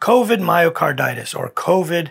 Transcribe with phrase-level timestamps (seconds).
[0.00, 2.10] COVID myocarditis or COVID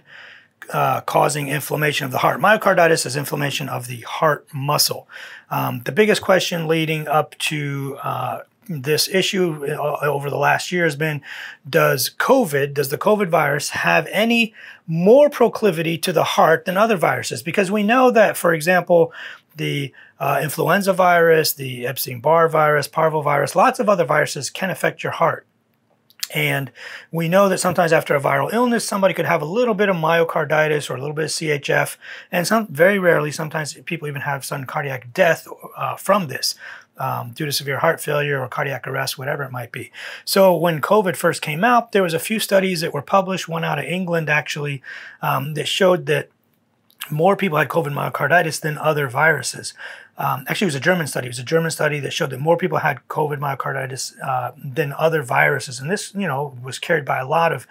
[0.71, 2.39] uh, causing inflammation of the heart.
[2.39, 5.07] Myocarditis is inflammation of the heart muscle.
[5.49, 10.85] Um, the biggest question leading up to uh, this issue uh, over the last year
[10.85, 11.21] has been
[11.69, 14.53] does COVID, does the COVID virus have any
[14.87, 17.43] more proclivity to the heart than other viruses?
[17.43, 19.13] Because we know that, for example,
[19.55, 25.03] the uh, influenza virus, the Epstein Barr virus, parvovirus, lots of other viruses can affect
[25.03, 25.45] your heart.
[26.33, 26.71] And
[27.11, 29.95] we know that sometimes after a viral illness, somebody could have a little bit of
[29.95, 31.97] myocarditis or a little bit of CHF.
[32.31, 35.47] And some, very rarely, sometimes people even have sudden cardiac death
[35.77, 36.55] uh, from this.
[36.97, 39.91] Um, due to severe heart failure or cardiac arrest, whatever it might be.
[40.23, 43.65] So when COVID first came out, there was a few studies that were published, one
[43.65, 44.81] out of England actually,
[45.21, 46.29] um, that showed that
[47.09, 49.73] more people had COVID myocarditis than other viruses.
[50.17, 51.27] Um, actually, it was a German study.
[51.27, 54.93] It was a German study that showed that more people had COVID myocarditis uh, than
[54.93, 57.67] other viruses, and this, you know, was carried by a lot of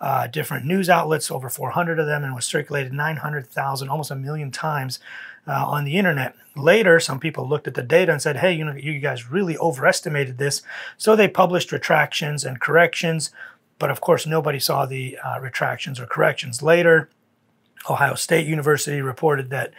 [0.00, 4.52] uh, different news outlets, over 400 of them, and was circulated 900,000, almost a million
[4.52, 5.00] times
[5.48, 6.34] uh, on the internet.
[6.54, 9.56] Later, some people looked at the data and said, "Hey, you know, you guys really
[9.58, 10.62] overestimated this,"
[10.96, 13.30] so they published retractions and corrections.
[13.78, 17.08] But of course, nobody saw the uh, retractions or corrections later.
[17.88, 19.72] Ohio State University reported that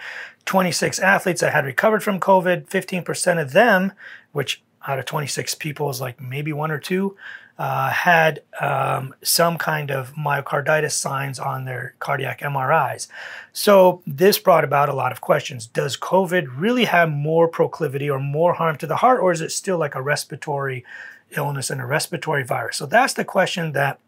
[0.45, 3.93] 26 athletes that had recovered from COVID, 15% of them,
[4.31, 7.15] which out of 26 people is like maybe one or two,
[7.59, 13.07] uh, had um, some kind of myocarditis signs on their cardiac MRIs.
[13.51, 15.67] So this brought about a lot of questions.
[15.67, 19.51] Does COVID really have more proclivity or more harm to the heart, or is it
[19.51, 20.85] still like a respiratory
[21.35, 22.77] illness and a respiratory virus?
[22.77, 23.99] So that's the question that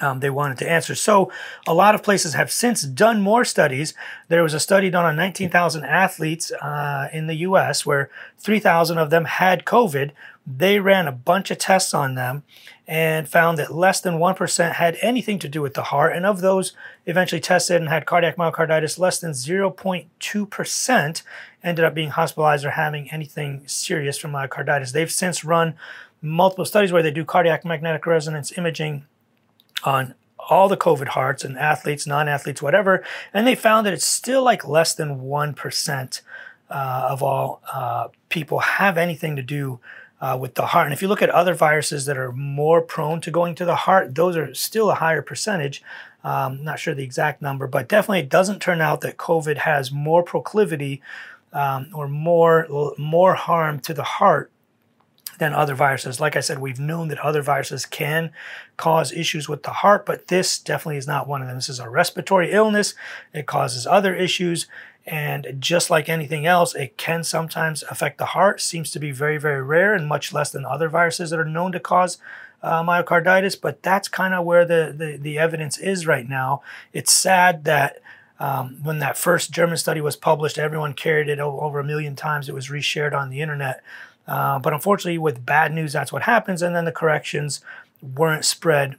[0.00, 0.94] um, they wanted to answer.
[0.94, 1.32] So,
[1.66, 3.94] a lot of places have since done more studies.
[4.28, 9.10] There was a study done on 19,000 athletes uh, in the US where 3,000 of
[9.10, 10.10] them had COVID.
[10.46, 12.44] They ran a bunch of tests on them
[12.86, 16.14] and found that less than 1% had anything to do with the heart.
[16.14, 16.72] And of those
[17.04, 21.22] eventually tested and had cardiac myocarditis, less than 0.2%
[21.64, 24.92] ended up being hospitalized or having anything serious from myocarditis.
[24.92, 25.74] They've since run
[26.22, 29.04] multiple studies where they do cardiac magnetic resonance imaging
[29.84, 30.14] on
[30.48, 33.04] all the COVID hearts and athletes, non athletes, whatever,
[33.34, 36.20] and they found that it's still like less than 1%
[36.70, 39.80] uh, of all uh, people have anything to do
[40.20, 40.86] uh, with the heart.
[40.86, 43.76] And if you look at other viruses that are more prone to going to the
[43.76, 45.82] heart, those are still a higher percentage.
[46.24, 49.92] Um, not sure the exact number, but definitely it doesn't turn out that COVID has
[49.92, 51.00] more proclivity
[51.52, 54.50] um, or more more harm to the heart
[55.38, 56.20] than other viruses.
[56.20, 58.30] Like I said, we've known that other viruses can
[58.76, 61.56] cause issues with the heart, but this definitely is not one of them.
[61.56, 62.94] This is a respiratory illness.
[63.32, 64.66] It causes other issues.
[65.06, 68.60] And just like anything else, it can sometimes affect the heart.
[68.60, 71.70] Seems to be very, very rare and much less than other viruses that are known
[71.72, 72.18] to cause
[72.62, 73.60] uh, myocarditis.
[73.60, 76.62] But that's kind of where the, the, the, evidence is right now.
[76.92, 78.02] It's sad that
[78.40, 82.48] um, when that first German study was published, everyone carried it over a million times.
[82.48, 83.82] It was reshared on the internet.
[84.26, 86.62] Uh, but unfortunately, with bad news, that's what happens.
[86.62, 87.60] And then the corrections
[88.02, 88.96] weren't spread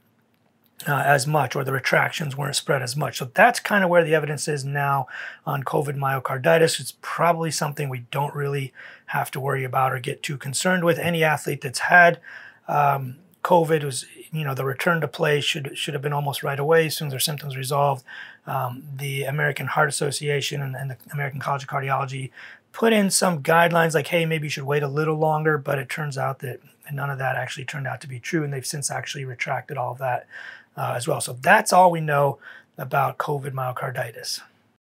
[0.87, 3.17] uh, as much, or the retractions weren't spread as much.
[3.17, 5.07] So that's kind of where the evidence is now
[5.45, 6.79] on COVID myocarditis.
[6.79, 8.73] It's probably something we don't really
[9.07, 10.99] have to worry about or get too concerned with.
[10.99, 12.19] Any athlete that's had
[12.67, 16.59] um, COVID was, you know, the return to play should should have been almost right
[16.59, 18.03] away as soon as their symptoms resolved.
[18.45, 22.31] Um, the American Heart Association and, and, the American College of Cardiology
[22.77, 25.89] put in some guidelines like, hey, maybe you should wait a little longer, but it
[25.89, 26.59] turns out that
[26.93, 29.93] none of that actually turned out to be true, and they've since actually retracted all
[29.93, 30.27] of that
[30.77, 31.19] uh, as well.
[31.19, 32.37] So that's all we know
[32.77, 34.41] about COVID myocarditis.